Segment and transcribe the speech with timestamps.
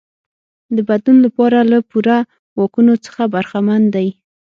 [0.75, 2.17] د بدلون لپاره له پوره
[2.57, 4.07] واکونو څخه برخمن دی.